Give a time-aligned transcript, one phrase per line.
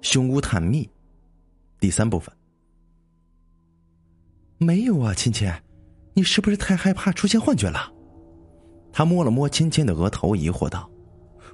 [0.00, 0.88] 凶屋探秘，
[1.80, 2.34] 第三部分。
[4.58, 5.52] 没有啊，芊芊，
[6.14, 7.92] 你是不是太害怕出现幻觉了？
[8.92, 10.88] 他摸了摸芊芊的额头，疑惑道：“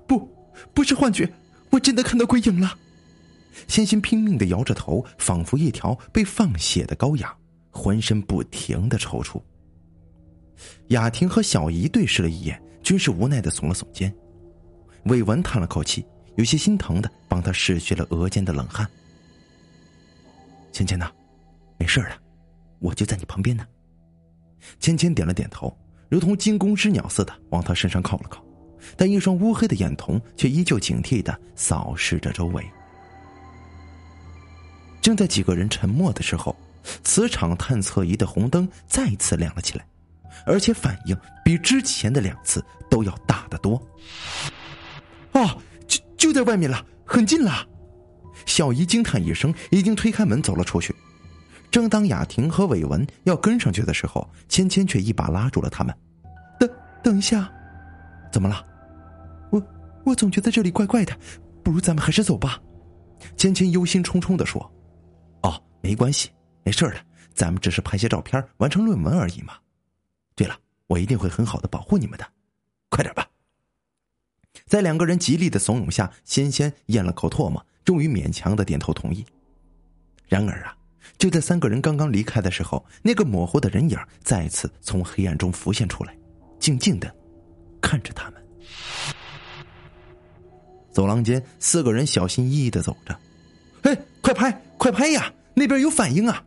[0.06, 0.28] 不，
[0.74, 1.32] 不是幻觉，
[1.70, 2.78] 我真的看到鬼影了。”
[3.66, 7.36] 欣欣拼命的摇着头，仿佛一条被放血的羔羊，
[7.70, 9.42] 浑身不停的抽搐。
[10.88, 14.14] 雅婷和小姨对视了一眼，均是无奈的耸了耸肩。
[15.04, 16.04] 伟文叹了口气，
[16.36, 18.88] 有些心疼的帮他拭去了额间的冷汗。
[20.72, 21.10] 芊芊呐，
[21.78, 22.12] 没事的，
[22.78, 23.66] 我就在你旁边呢。
[24.78, 25.76] 芊芊点了点头，
[26.08, 28.44] 如同惊弓之鸟似的往他身上靠了靠，
[28.96, 32.64] 但一双乌黑的眼瞳却依旧警惕的扫视着周围。
[35.02, 36.54] 正在几个人沉默的时候，
[37.02, 39.86] 磁场探测仪的红灯再次亮了起来。
[40.46, 43.76] 而且反应比之前的两次都要大得多。
[45.32, 45.56] 啊，
[46.20, 47.66] 就在外面了，很近了。
[48.44, 50.94] 小姨惊叹一声，已经推开门走了出去。
[51.70, 55.96] 正当雅婷和伟文要跟上去的时候，芊芊却一把拉住了他们。
[56.58, 56.68] 等
[57.02, 57.50] 等一下，
[58.30, 58.62] 怎么了？
[59.50, 59.62] 我
[60.04, 61.18] 我总觉得这里怪怪的，
[61.62, 62.60] 不如咱们还是走吧。
[63.34, 64.60] 芊芊忧心忡忡的说
[65.42, 66.28] ：“哦，没关系，
[66.64, 66.96] 没事的，
[67.32, 69.54] 咱们只是拍些照片，完成论文而已嘛。”
[70.36, 70.54] 对了，
[70.86, 72.26] 我一定会很好的保护你们的，
[72.90, 73.26] 快点吧！
[74.70, 79.26] 在两个人极力的怂恿下，仙仙咽了口唾沫，终于勉强的点头同意。
[80.28, 80.72] 然而啊，
[81.18, 86.16] 就在三个人刚刚离开的时候，那个模糊的人影再次从黑暗中浮现出来，
[86.60, 87.12] 静静的
[87.80, 88.40] 看着他们。
[90.92, 93.18] 走廊间，四个人小心翼翼的走着。
[93.82, 95.34] 哎，快拍，快拍呀！
[95.52, 96.44] 那边有反应啊！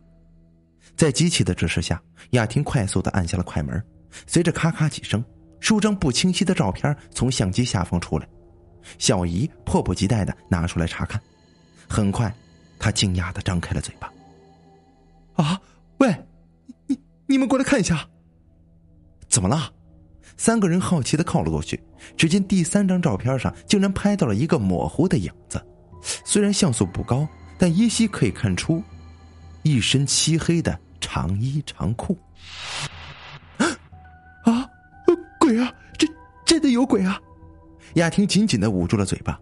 [0.95, 3.83] 在机器的指示下，雅婷快速的按下了快门，
[4.25, 5.21] 随着咔咔几声，
[5.63, 8.27] 数张不清晰的照片从相机下方出来。
[8.99, 11.19] 小姨迫不及待的拿出来查看，
[11.87, 12.31] 很快，
[12.77, 14.11] 她惊讶的张开了嘴巴
[15.41, 15.57] ：“啊，
[15.99, 16.13] 喂，
[16.85, 18.05] 你你们过来看一下，
[19.29, 19.71] 怎么了？”
[20.35, 21.81] 三个人好奇的靠了过去，
[22.17, 25.65] 只见第三张照片上竟然拍到了一个模糊的影子，
[26.25, 27.25] 虽然像素不高，
[27.57, 28.83] 但依稀可以看出。
[29.61, 32.17] 一身漆黑的长衣长裤，
[32.81, 33.02] 啊，
[35.53, 35.73] 鬼啊！
[35.97, 36.07] 这
[36.45, 37.21] 真的有鬼啊！
[37.95, 39.39] 雅婷紧紧的捂住了嘴巴。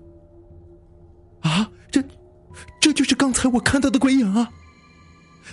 [1.42, 2.04] 啊，这
[2.80, 4.52] 这就是刚才我看到的鬼影啊！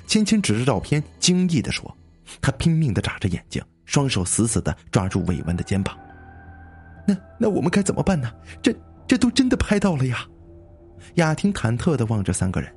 [0.07, 1.97] 芊芊指着照片，惊异的说
[2.43, 5.97] ：“她拼命的眨着眼睛，双手死死的抓住伟文的肩膀。
[7.07, 8.31] 那那我们该怎么办呢？
[8.61, 8.75] 这
[9.07, 10.27] 这都真的拍到了呀！”
[11.15, 12.75] 雅婷忐忑的望着三个人。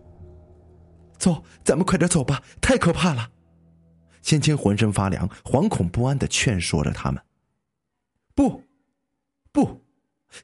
[1.18, 2.42] 走，咱们快点走吧！
[2.62, 3.30] 太可怕了。
[4.22, 7.22] 芊芊浑身发凉，惶恐不安的劝说着他们
[8.34, 8.64] ：“不，
[9.52, 9.82] 不，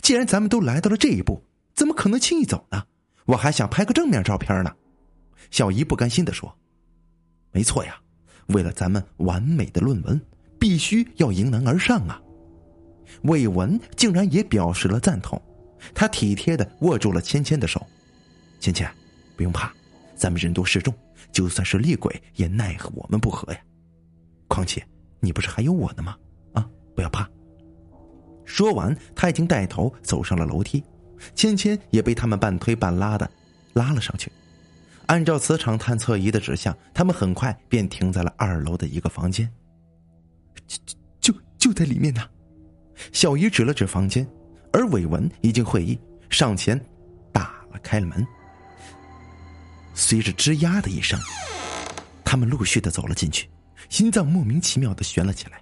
[0.02, 1.44] 既然咱们都来到了这一步，
[1.74, 2.86] 怎么可能轻易走呢？
[3.26, 4.76] 我还想拍个正面照片呢。”
[5.52, 6.54] 小姨不甘心的说
[7.52, 8.00] ：“没错呀，
[8.48, 10.20] 为了咱们完美的论文，
[10.60, 12.22] 必须要迎难而上啊！”
[13.24, 15.42] 伟文竟然也表示了赞同，
[15.96, 17.86] 他体贴的握住了芊芊的手
[18.60, 18.86] ：“芊芊，
[19.38, 19.74] 不用怕。”
[20.18, 20.94] 咱们人多势众，
[21.32, 23.60] 就算是厉鬼也奈何我们不何呀！
[24.48, 24.84] 况且
[25.20, 26.18] 你不是还有我呢吗？
[26.54, 27.30] 啊，不要怕。
[28.48, 30.84] 说完，他已经带头走上了楼梯，
[31.36, 33.30] 芊芊也被他们半推半拉的
[33.74, 34.32] 拉了上去。
[35.06, 39.48] 按照磁场探测仪的指向，他们很快便停在了二楼的一个房间。
[40.66, 40.80] 就
[41.20, 42.24] 就就在里面呢。
[43.12, 44.28] 小姨指了指房间，
[44.74, 46.80] 而伟文已经会意，上前
[47.32, 48.26] 打了开了门。
[49.94, 51.20] 随着吱呀的一声，
[52.24, 53.50] 他们陆续的走了进去，
[53.90, 55.62] 心脏莫名其妙的悬了起来。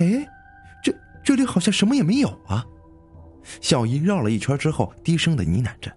[0.00, 0.26] 哎，
[1.22, 2.64] 这里好像什么也没有啊！
[3.60, 5.92] 小姨绕了一圈之后，低声的呢喃着，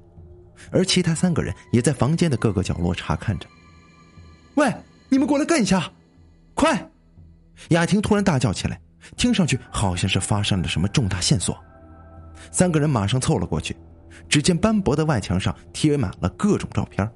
[0.72, 3.48] 而其他三个人也在房间的各个角落查看着。
[4.56, 4.74] 喂，
[5.10, 5.92] 你们过来干一下，
[6.54, 6.90] 快！
[7.70, 8.80] 雅婷突然大叫起来，
[9.18, 11.58] 听上去好像是发生了什么重大线索。
[12.52, 13.76] 三个人马上凑了过去。
[14.30, 17.08] 只见斑驳的外墙上贴满了各种照片，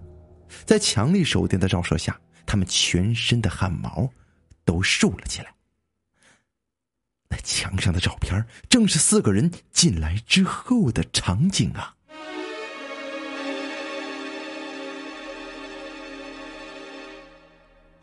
[0.66, 4.10] 在强力手电的照射下，他们全身的汗毛
[4.66, 5.54] 都竖了起来。
[7.30, 11.94] 那墙上的照片正是四个人进来之后的场景啊！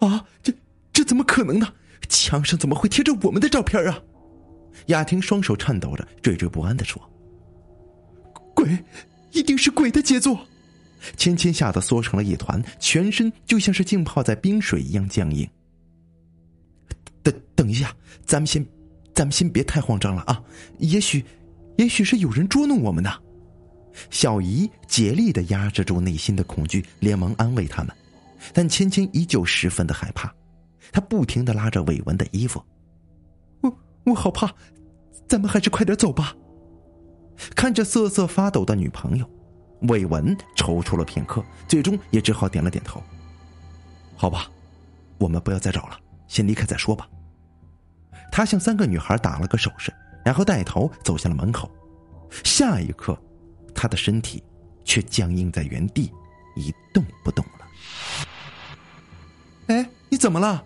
[0.00, 0.52] 啊，这
[0.92, 1.72] 这怎么可能呢？
[2.08, 3.98] 墙上怎么会贴着我们的照片啊？
[4.86, 7.00] 雅婷双手颤抖着，惴惴不安的说。
[8.54, 8.78] 鬼，
[9.32, 10.46] 一定是鬼的杰作！
[11.16, 15.48] 芊芊吓得缩成了一团，全身就像是浸泡在冰水一样僵硬。
[17.22, 17.94] 等等一下，
[18.26, 18.64] 咱们先，
[19.14, 20.42] 咱们先别太慌张了啊！
[20.78, 21.24] 也许，
[21.76, 23.10] 也许是有人捉弄我们呢。
[24.10, 27.94] 小姨竭力的压制住内心的恐惧，连忙安慰他们，
[28.52, 30.34] 但芊芊依旧十分的害怕，
[30.90, 32.60] 她不停的拉着伟文的衣服。
[33.60, 33.72] 我
[34.04, 34.52] 我好怕，
[35.28, 36.34] 咱们还是快点走吧。
[37.54, 39.30] 看着瑟瑟发抖的女朋友，
[39.82, 43.00] 伟文踌躇了片刻，最终也只好点了点头。
[44.16, 44.50] 好吧，
[45.18, 47.08] 我们不要再找了，先离开再说吧。
[48.36, 49.94] 他向三个女孩打了个手势，
[50.24, 51.70] 然后带头走向了门口。
[52.42, 53.16] 下一刻，
[53.72, 54.42] 他的身体
[54.84, 56.12] 却僵硬在原地，
[56.56, 57.64] 一动不动了。
[59.68, 60.64] 哎，你怎么了？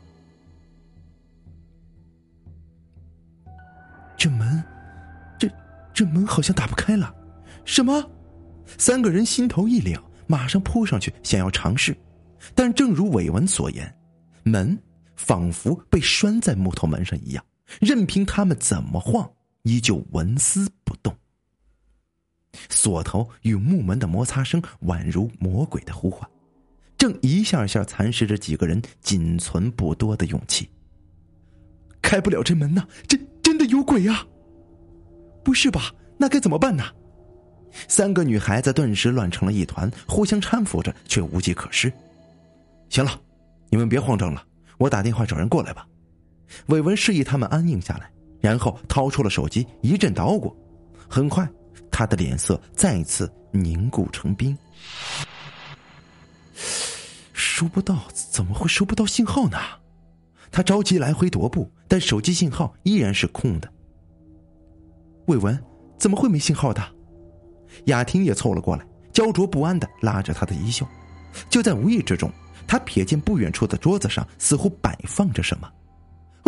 [4.16, 4.64] 这门，
[5.38, 5.46] 这
[5.92, 7.14] 这门好像打不开了。
[7.66, 8.02] 什么？
[8.78, 11.94] 三个人心头一凉，马上扑上去想要尝试，
[12.54, 13.94] 但正如伟文所言，
[14.42, 14.76] 门
[15.16, 17.44] 仿佛被拴在木头门上一样，
[17.80, 19.30] 任凭他们怎么晃，
[19.62, 21.14] 依旧纹丝不动。
[22.70, 26.28] 锁头与木门的摩擦声宛如魔鬼的呼唤，
[26.96, 30.68] 正一下下蚕食着几个人仅存不多的勇气。
[32.00, 32.86] 开不了这门呐！
[33.06, 34.26] 真真的有鬼呀！
[35.44, 35.92] 不是吧？
[36.16, 36.84] 那该怎么办呢？
[37.86, 41.92] 三个女孩子顿时乱成了一团，互相搀扶着，却无计可施。
[42.88, 43.20] 行了，
[43.68, 44.42] 你们别慌张了，
[44.78, 45.86] 我打电话找人过来吧。
[46.66, 48.10] 伟文示意他们安静下来，
[48.40, 50.56] 然后掏出了手机，一阵捣鼓，
[51.08, 51.48] 很快。
[51.90, 54.56] 他的脸色再次凝固成冰。
[57.32, 59.58] 收不到，怎么会收不到信号呢？
[60.50, 63.68] 他着急来回踱步，但手机信号依然是空的。
[65.26, 65.58] 魏文，
[65.98, 66.82] 怎么会没信号的？
[67.86, 70.86] 雅婷也凑了过来，焦灼不安的拉着他的衣袖。
[71.50, 72.30] 就在无意之中，
[72.66, 75.68] 他瞥见不远处的桌子上似乎摆放着什么。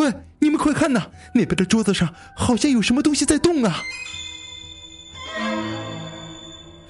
[0.01, 3.83] 喂，你们快看呐，那边的桌子上好像有什么东西在动啊！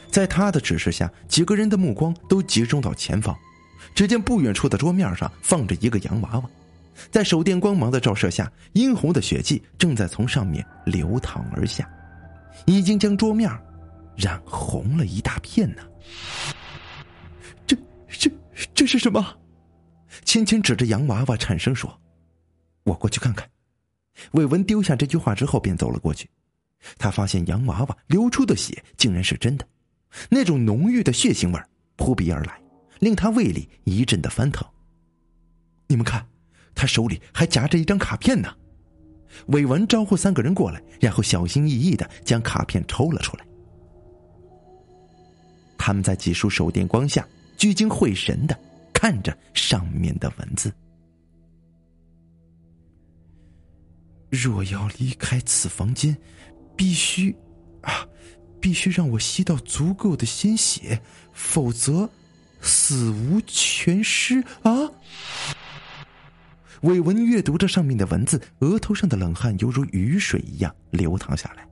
[0.08, 3.36] 在他的指示下，几个人的目光都集中到前方。
[3.96, 6.44] 只见不远处的桌面上放着一个洋娃娃，
[7.10, 11.88] 在手电光芒的照射下，殷红的血迹正在从上面流淌而下，
[12.64, 13.50] 已经将桌面
[14.16, 15.82] 染红了一大片呢。
[17.66, 17.76] 这、
[18.08, 18.30] 这、
[18.72, 19.36] 这是什么？
[20.24, 21.92] 芊芊指着洋娃娃，颤声说
[22.90, 23.48] ：“我过去看看。”
[24.32, 26.28] 伟文丢下这句话之后，便走了过去。
[26.98, 29.66] 他发现洋娃娃流出的血竟然是真的。
[30.28, 31.60] 那种浓郁的血腥味
[31.96, 32.60] 扑鼻而来，
[32.98, 34.66] 令他胃里一阵的翻腾。
[35.86, 36.26] 你们看，
[36.74, 38.52] 他手里还夹着一张卡片呢。
[39.46, 43.44] 伟文招呼三个人过来，然后小心翼翼的将卡片抽了出来。
[45.78, 47.26] 他们在几束手电光下
[47.56, 48.58] 聚精会神的
[48.92, 50.72] 看着上面的文字
[54.30, 56.16] ：“若要离开此房间，
[56.76, 57.36] 必须
[57.82, 58.06] 啊。”
[58.62, 61.00] 必须让我吸到足够的鲜血，
[61.32, 62.10] 否则
[62.60, 64.92] 死无全尸啊！
[66.82, 71.66] 伟文阅读着上面的文字，额头上的冷汗犹如雨水一样流淌下来。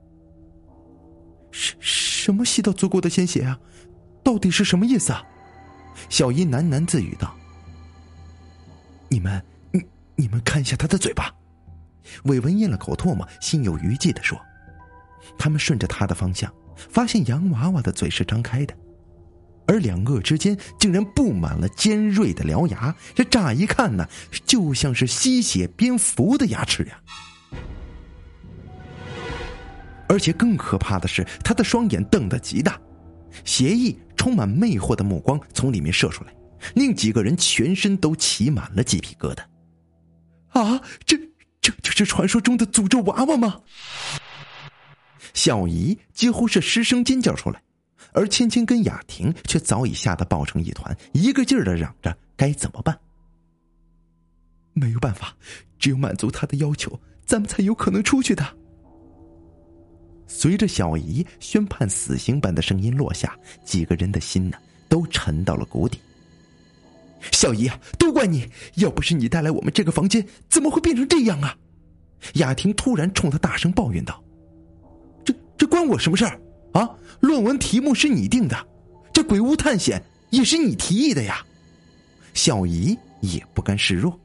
[1.51, 3.59] 什什么吸到足够的鲜血啊？
[4.23, 5.23] 到底是什么意思啊？
[6.09, 7.37] 小姨喃喃自语道
[9.09, 9.85] ：“你们，你
[10.15, 11.31] 你们看一下他的嘴巴。”
[12.23, 14.39] 伟文咽了口唾沫，心有余悸的说
[15.37, 16.53] ：“他们顺着他的方向。”
[16.89, 18.73] 发现洋娃娃的嘴是张开的，
[19.67, 24.07] 而两颚之间竟然布满了尖锐的獠牙，这乍一看呢，
[24.45, 27.01] 就像是吸血蝙蝠的牙齿呀！
[30.07, 32.79] 而且更可怕的是，他的双眼瞪得极大，
[33.43, 36.33] 邪异、充满魅惑的目光从里面射出来，
[36.75, 39.43] 令几个人全身都起满了鸡皮疙瘩。
[40.57, 41.17] 啊，这
[41.81, 43.61] 这就是传说中的诅咒娃娃吗？
[45.33, 47.61] 小姨几乎是失声尖叫出来，
[48.13, 52.97] 而芊芊跟雅婷却早已吓得抱成一团，一个劲儿的嚷着该怎么办。
[54.73, 55.35] 没有办法，
[55.77, 58.45] 只有满足他的要求，咱们才有可能出去的。
[60.27, 64.57] 随着小姨宣判死刑般的声音落下，几个人的心呢
[64.87, 65.99] 都沉到了谷底。
[67.31, 68.49] 小姨啊，都怪你！
[68.75, 71.57] 要不是你带来我们这个房间，怎么会变成这样啊？
[72.35, 74.23] 雅婷突然冲他大声抱怨道。
[75.57, 76.39] 这关我什么事儿
[76.71, 76.89] 啊？
[77.19, 78.67] 论文题目是你定的，
[79.11, 81.45] 这鬼屋探险也是你提议的呀。
[82.33, 84.17] 小姨也不甘示弱。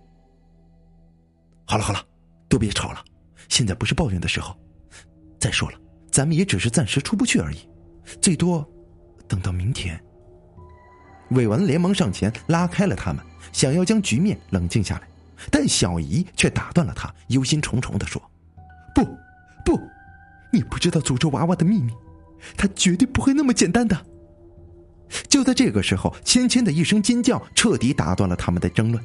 [1.64, 2.00] 好了好了，
[2.48, 3.04] 都别吵了，
[3.48, 4.56] 现在不是抱怨的时候。
[5.40, 5.78] 再说了，
[6.10, 7.58] 咱们也只是暂时出不去而已，
[8.20, 8.64] 最多
[9.26, 10.00] 等到明天。
[11.30, 15.08] 伟文连忙上前拉开了他们，想要将局面冷静下来，
[15.50, 18.20] 但小姨却打断了他，忧心忡忡的说
[18.94, 19.04] ：“不，
[19.64, 19.80] 不。”
[20.52, 21.92] 你不知道诅咒娃娃的秘密，
[22.56, 24.06] 他绝对不会那么简单的。
[25.28, 29.02] 就在这个时候，芊芊的一声尖叫彻底打断了他们的争论。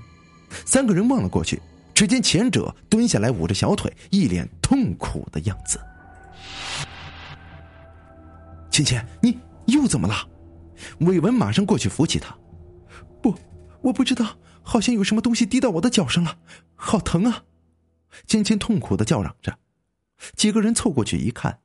[0.66, 1.60] 三个人望了过去，
[1.96, 5.80] 只见前者蹲下来，捂着小腿，一脸痛苦的样子。
[8.70, 10.16] 芊芊，你又怎么了？
[11.00, 12.36] 伟文马上过去扶起他。
[13.22, 13.36] 不，
[13.82, 16.38] 我不知道，好像有什么东西滴到我的脚上了，
[16.76, 17.44] 好疼啊！
[18.26, 19.58] 芊芊痛苦的叫嚷着。
[20.36, 21.60] 几个人凑过去一看，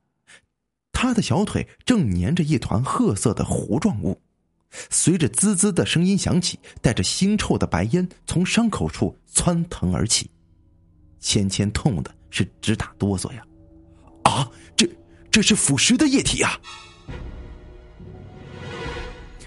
[0.92, 4.20] 他的小腿正粘着一团褐色的糊状物。
[4.90, 10.30] 随着滋滋的声音响起，带着腥臭的白烟从伤口处窜腾而起。
[11.20, 13.46] 芊芊痛的是直打哆嗦呀！
[14.24, 14.88] 啊，这
[15.30, 16.58] 这是腐蚀的液体呀！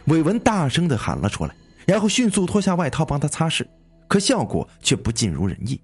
[0.08, 3.66] 伟文大声的喊了出来，然后迅速脱下外套帮他擦拭，
[4.08, 5.80] 可效果却不尽如人意。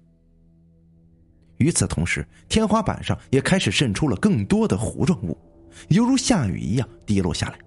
[1.58, 5.38] 与此同时，天花板上也开始渗出了更多的糊状物，
[5.88, 7.58] 犹如下雨一样滴落下来。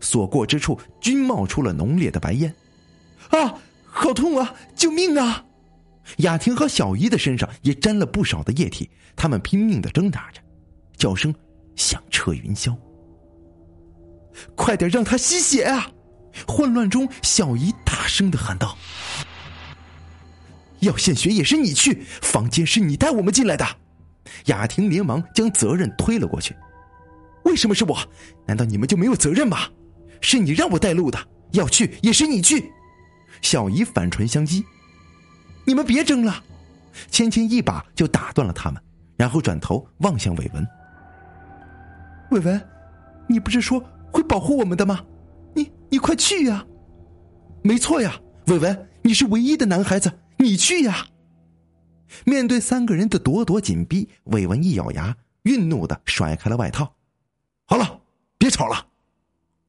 [0.00, 2.54] 所过之处均冒出了浓烈的白烟，
[3.30, 3.54] 啊，
[3.84, 4.54] 好痛啊！
[4.74, 5.44] 救命啊！
[6.18, 10.40] 雅婷和小姨的身上也沾了不少的液体，他们拼命的挣扎着，
[10.96, 11.32] 叫声
[11.76, 12.76] 响彻云霄。
[14.54, 15.90] 快点让他吸血啊！
[16.46, 18.76] 混乱中，小姨大声的喊道
[20.80, 23.66] ：“要献血也是你去，房间是你带我们进来的。”
[24.46, 26.56] 雅婷连忙将责任推了过去
[27.44, 27.98] ：“为什么是我？
[28.46, 29.58] 难道你们就没有责任吗？”
[30.22, 31.18] 是你让我带路的，
[31.50, 32.72] 要去也是你去。
[33.42, 34.64] 小姨反唇相讥
[35.66, 36.42] ：“你们别争了。”
[37.10, 38.80] 芊芊一把就打断了他们，
[39.16, 40.66] 然后转头望向伟文
[42.30, 42.60] ：“伟文，
[43.26, 45.04] 你不是说会保护我们的吗？
[45.54, 46.66] 你你快去呀
[47.62, 51.06] ！”“没错呀，伟文，你是唯一的男孩子，你去呀！”
[52.26, 56.94] 面对三个人的咄咄紧逼，伟文一咬牙，愠怒的甩开了外套
[57.66, 58.00] ：“好了，
[58.36, 58.86] 别吵了。”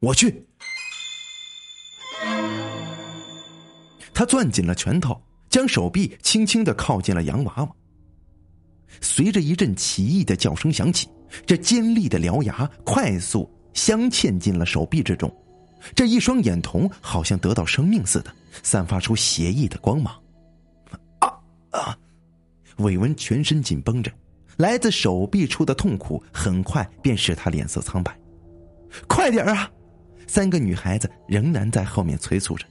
[0.00, 0.46] 我去。
[4.12, 7.70] 他攥紧了拳头，将手臂轻轻的靠近了洋娃娃。
[9.00, 11.08] 随着一阵奇异的叫声响起，
[11.46, 15.30] 这尖利的獠牙快速镶嵌进了手臂之中。
[15.94, 20.18] 这一双眼瞳好像得到生命似的，散发出邪异的光芒。
[21.18, 21.28] 啊
[21.70, 21.98] 啊！
[22.78, 24.10] 伟文全身紧绷着，
[24.56, 28.18] 来自手臂处的痛苦很快便使他脸色苍白。
[29.06, 29.70] 快点啊！
[30.26, 32.64] 三个女孩子仍然在后面催促着。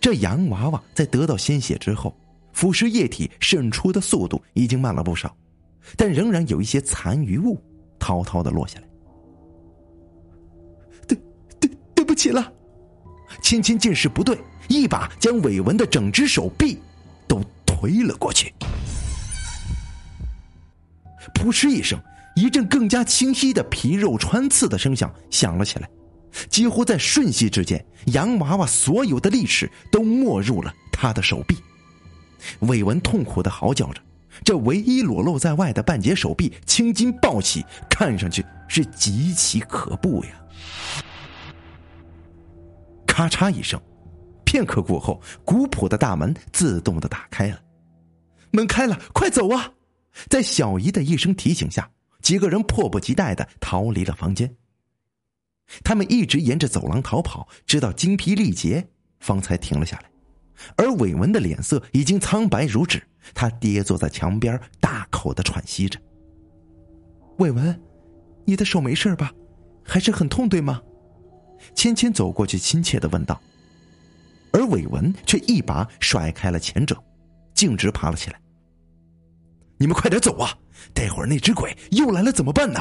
[0.00, 2.16] 这洋娃娃在得到鲜血之后，
[2.54, 5.36] 腐蚀液体渗出的速度已经慢了不少，
[5.96, 7.60] 但仍然有一些残余物
[7.98, 8.86] 滔滔的落下来。
[12.02, 12.52] 对，不起了。
[13.40, 14.36] 芊芊见势不对，
[14.68, 16.78] 一把将伟文的整只手臂
[17.26, 18.52] 都推了过去。
[21.34, 21.98] 噗嗤一声，
[22.34, 25.88] 一阵更加清晰的皮肉穿刺的声响响了起来。
[26.48, 31.56] 几乎在瞬息之间，洋娃娃所有的力气都没入了他的手臂。
[32.60, 34.00] 伟文痛苦的嚎叫着，
[34.44, 40.30] 这唯一裸露在外的半截手臂青筋暴起，看上去是极其可怖呀！
[43.12, 43.78] 咔嚓一声，
[44.42, 47.62] 片刻过后，古朴的大门自动的打开了。
[48.52, 49.70] 门开了，快走啊！
[50.30, 51.90] 在小姨的一声提醒下，
[52.22, 54.50] 几个人迫不及待的逃离了房间。
[55.84, 58.88] 他们一直沿着走廊逃跑，直到精疲力竭，
[59.20, 60.10] 方才停了下来。
[60.76, 63.02] 而伟文的脸色已经苍白如纸，
[63.34, 66.00] 他跌坐在墙边，大口的喘息着。
[67.36, 67.78] 伟文，
[68.46, 69.30] 你的手没事吧？
[69.84, 70.80] 还是很痛，对吗？
[71.74, 73.40] 芊芊走过去，亲切的问道。
[74.52, 76.96] 而伟文却一把甩开了前者，
[77.54, 78.40] 径直爬了起来。
[79.78, 80.56] 你们快点走啊！
[80.92, 82.80] 待会儿那只鬼又来了怎么办呢？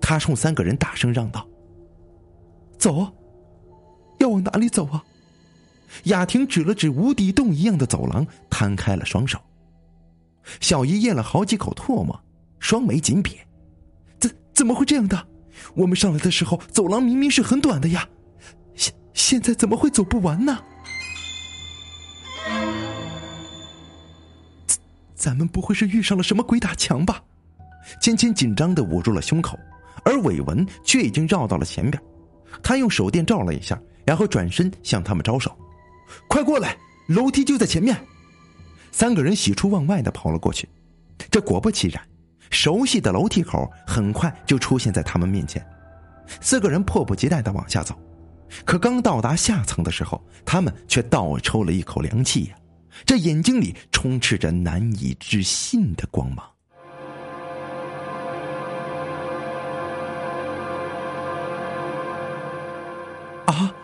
[0.00, 1.46] 他冲三个人大声嚷道。
[2.78, 3.10] 走，
[4.18, 5.02] 要往哪里走啊？
[6.04, 9.38] 雅婷指了指无底洞一样的走廊，摊开了双手。
[10.60, 12.18] 小姨咽了好几口唾沫，
[12.58, 13.36] 双眉紧瘪。
[14.18, 15.26] 怎怎么会这样的？
[15.74, 18.08] 我们上来的时候，走廊明明是很短的呀，
[18.74, 20.58] 现现在怎么会走不完呢？
[25.14, 27.22] 咱们不会是遇上了什么鬼打墙吧？
[28.00, 29.58] 芊芊紧张的捂住了胸口，
[30.04, 32.02] 而伟文却已经绕到了前边。
[32.62, 35.56] 他用手电照了一下，然后转身向他们招手
[36.28, 37.96] ：“快过来，楼梯就在前面。”
[38.90, 40.68] 三个人喜出望外的跑了过去。
[41.30, 42.02] 这果不其然，
[42.52, 45.66] 熟悉的楼梯口很快就出现在他们面前，
[46.40, 47.98] 四个人迫不及待的往下走，
[48.64, 52.54] 可刚到达下层的时候，他们却倒抽了一口凉气呀，
[53.06, 56.46] 这眼睛里充斥着难以置信的光芒。
[63.46, 63.74] 啊？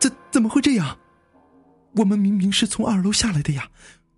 [0.00, 0.98] 这怎么会这样？
[1.96, 3.68] 我们明明是从二楼下来的呀，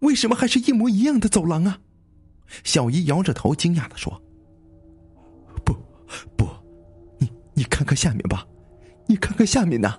[0.00, 1.78] 为什么还是一模一样的走廊啊？
[2.64, 4.20] 小姨摇着头，惊讶的说
[5.64, 5.74] ：“不，
[6.36, 6.48] 不，
[7.18, 8.46] 你你看看下面吧，
[9.06, 9.98] 你看看下面呢。”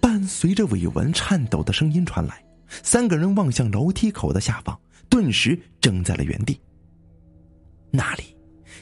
[0.00, 2.42] 伴随着伟文颤抖的声音传来，
[2.82, 6.60] 三个人望向楼梯口的下方，顿时怔在了原地。
[7.90, 8.36] 那里，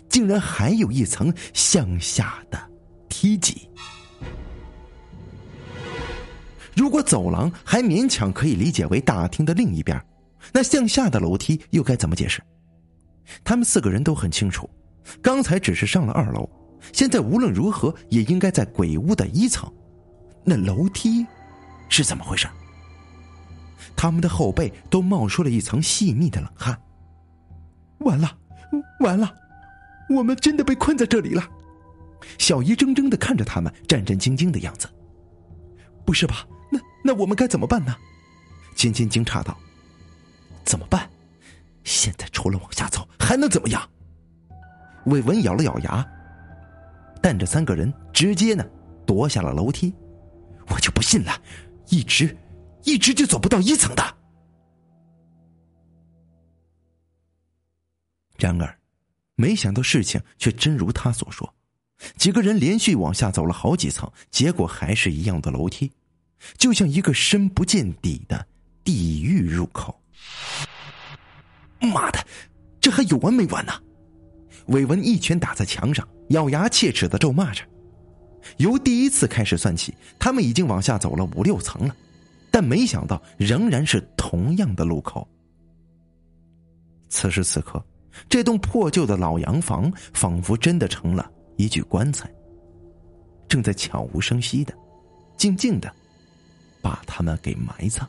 [0.09, 2.59] 竟然还有一层向下的
[3.09, 3.69] 梯级。
[6.75, 10.01] 如果走廊还勉强可以理解为大厅的另一边，
[10.53, 12.43] 那向下的楼梯又该怎么解释？
[13.45, 14.69] 他们四个人都很清楚，
[15.21, 16.49] 刚才只是上了二楼，
[16.93, 19.71] 现在无论如何也应该在鬼屋的一层。
[20.45, 21.27] 那楼梯
[21.89, 22.49] 是怎么回事？
[23.95, 26.81] 他们的后背都冒出了一层细密的冷汗。
[27.99, 28.39] 完了，
[29.01, 29.35] 完了，
[30.09, 31.47] 我们真的被困在这里了！
[32.39, 34.89] 小姨怔怔的看着他们，战战兢兢的样子。
[36.07, 36.47] 不是吧？
[36.71, 37.95] 那那我们该怎么办呢？
[38.75, 39.59] 芊芊惊诧道
[40.69, 41.11] ：“怎么办？
[41.83, 43.91] 现在除了往下走，还能怎么样？”
[45.07, 46.07] 伟文咬了咬牙，
[47.23, 48.63] 带着三个人直接呢
[49.07, 49.95] 夺下了楼梯。
[50.69, 51.33] 我就不信了，
[51.89, 52.37] 一直，
[52.85, 54.17] 一直就走不到一层的。
[58.37, 58.79] 然而，
[59.35, 61.51] 没想到事情却真如他所说，
[62.19, 65.91] 几个人连续往下走了好几层，结果还是一样的楼梯，
[66.59, 68.47] 就像一个深不见底的
[68.85, 69.99] 地狱入口。
[71.81, 72.19] 妈的，
[72.81, 73.73] 这还有完没完呢？
[74.67, 77.63] 伟文一拳打在墙上，咬牙切齿的咒骂着。
[78.59, 81.95] 由第一次开始算起，他们已经往下走了五六层了，
[82.51, 85.27] 但没想到仍然是同样的路口。
[87.09, 87.83] 此时此刻，
[88.29, 92.31] 这栋破旧的老洋房仿佛真的成了一具棺材，
[93.49, 94.75] 正在悄无声息的、
[95.37, 95.91] 静静的
[96.83, 98.09] 把他们给埋葬。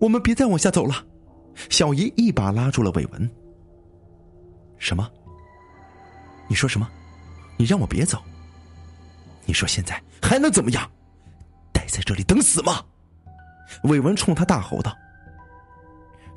[0.00, 1.06] 我们别再往下走了。
[1.68, 3.30] 小姨一把拉住了伟文。
[4.78, 5.08] 什么？
[6.48, 6.88] 你说什么？
[7.56, 8.20] 你让我别走？
[9.44, 10.90] 你说现在还能怎么样？
[11.72, 12.82] 待在这里等死吗？
[13.84, 14.96] 伟文冲他大吼道：“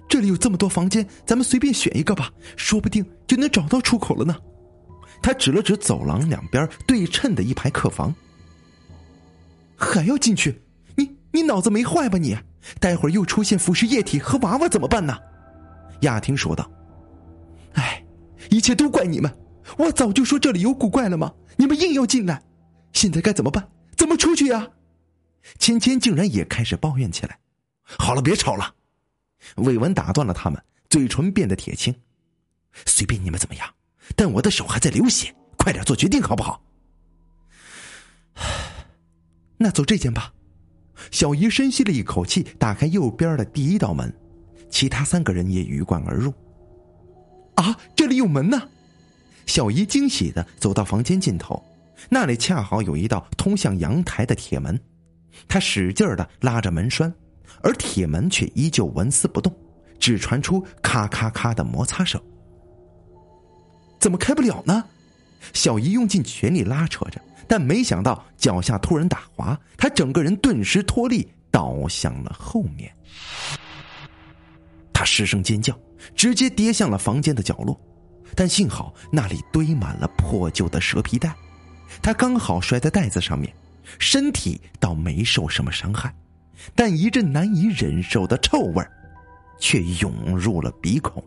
[0.10, 4.36] 这里有这么多房间，咱们随便选一个吧，说不定就能找到出口了呢。”
[5.24, 8.14] 他指了指走廊两边对称的一排客房。
[9.78, 10.62] 还要进去？
[10.96, 12.38] 你你脑子没坏吧你？
[12.80, 15.18] 待会儿又出现腐蚀液体和娃娃怎么办呢？
[16.02, 16.70] 雅婷说道
[17.76, 18.04] ：“哎，
[18.50, 19.34] 一切都怪你们！
[19.78, 21.34] 我早就说这里有古怪了吗？
[21.56, 22.44] 你们硬要进来，
[22.92, 23.68] 现在该怎么办？
[23.96, 24.68] 怎么出去呀？”
[25.60, 27.38] 芊芊竟然也开始抱怨起来。
[27.84, 28.74] 好了，别吵了。
[29.58, 31.94] 伟文打断了他们，嘴唇变得铁青。
[32.86, 33.70] 随便你们怎么样，
[34.16, 36.62] 但我的手还在流血，快点做决定好不好？
[39.58, 40.33] 那走这间吧。
[41.12, 44.14] 小姨深吸了一口气，打开右边的第一道门，
[44.70, 46.34] 其他三个人也鱼贯而入。
[47.56, 48.62] 啊，这里有门呢！
[49.46, 51.62] 小姨惊喜的走到房间尽头，
[52.10, 54.80] 那里恰好有一道通向阳台的铁门，
[55.48, 57.14] 她使劲的拉着门栓，
[57.62, 59.54] 而铁门却依旧纹丝不动，
[60.00, 62.20] 只传出咔咔咔的摩擦声。
[64.00, 64.84] 怎么开不了呢？
[65.54, 67.22] 小姨用尽全力拉扯着。
[67.54, 72.92] 但没想到脚下突然打滑，他整个人顿时脱力，倒向了后面。
[74.92, 75.78] 他失声尖叫，
[76.16, 77.80] 直接跌向了房间的角落。
[78.36, 81.36] 但幸好那里堆满了破旧的蛇皮袋，
[82.02, 83.56] 他刚好摔在袋子上面，
[84.00, 86.12] 身体倒没受什么伤害，
[86.74, 88.84] 但一阵难以忍受的臭味
[89.60, 91.24] 却涌入了鼻孔。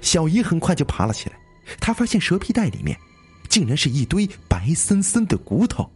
[0.00, 1.36] 小姨很快就爬了起来，
[1.80, 2.96] 她发现蛇皮袋里面。
[3.54, 5.88] 竟然是一堆白森森的骨头！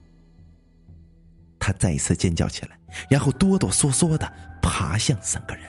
[1.58, 2.78] 他再一次尖叫起来，
[3.10, 5.64] 然后哆哆嗦嗦的爬向三个人。